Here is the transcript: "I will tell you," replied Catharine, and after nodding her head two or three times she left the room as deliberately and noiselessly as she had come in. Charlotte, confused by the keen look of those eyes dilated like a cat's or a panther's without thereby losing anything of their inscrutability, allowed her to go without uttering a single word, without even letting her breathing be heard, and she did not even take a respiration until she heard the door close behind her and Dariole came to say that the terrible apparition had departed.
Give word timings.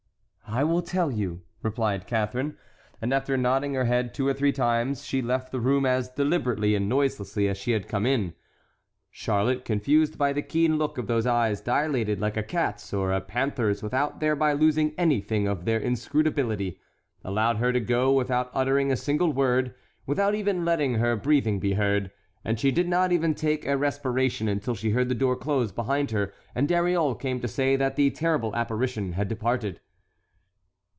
"I 0.53 0.65
will 0.65 0.81
tell 0.81 1.09
you," 1.09 1.43
replied 1.63 2.05
Catharine, 2.07 2.57
and 3.01 3.13
after 3.13 3.37
nodding 3.37 3.73
her 3.75 3.85
head 3.85 4.13
two 4.13 4.27
or 4.27 4.33
three 4.33 4.51
times 4.51 5.05
she 5.05 5.21
left 5.21 5.49
the 5.49 5.61
room 5.61 5.85
as 5.85 6.09
deliberately 6.09 6.75
and 6.75 6.89
noiselessly 6.89 7.47
as 7.47 7.57
she 7.57 7.71
had 7.71 7.87
come 7.87 8.05
in. 8.05 8.33
Charlotte, 9.09 9.63
confused 9.63 10.17
by 10.17 10.33
the 10.33 10.41
keen 10.41 10.77
look 10.77 10.97
of 10.97 11.07
those 11.07 11.25
eyes 11.25 11.61
dilated 11.61 12.19
like 12.19 12.35
a 12.35 12.43
cat's 12.43 12.93
or 12.93 13.13
a 13.13 13.21
panther's 13.21 13.81
without 13.81 14.19
thereby 14.19 14.51
losing 14.51 14.93
anything 14.97 15.47
of 15.47 15.63
their 15.63 15.79
inscrutability, 15.79 16.81
allowed 17.23 17.55
her 17.55 17.71
to 17.71 17.79
go 17.79 18.11
without 18.11 18.51
uttering 18.53 18.91
a 18.91 18.97
single 18.97 19.31
word, 19.31 19.73
without 20.05 20.35
even 20.35 20.65
letting 20.65 20.95
her 20.95 21.15
breathing 21.15 21.59
be 21.61 21.75
heard, 21.75 22.11
and 22.43 22.59
she 22.59 22.71
did 22.71 22.89
not 22.89 23.13
even 23.13 23.33
take 23.33 23.65
a 23.65 23.77
respiration 23.77 24.49
until 24.49 24.75
she 24.75 24.89
heard 24.89 25.07
the 25.07 25.15
door 25.15 25.37
close 25.37 25.71
behind 25.71 26.11
her 26.11 26.33
and 26.53 26.67
Dariole 26.67 27.15
came 27.15 27.39
to 27.39 27.47
say 27.47 27.77
that 27.77 27.95
the 27.95 28.09
terrible 28.11 28.53
apparition 28.53 29.13
had 29.13 29.29
departed. 29.29 29.79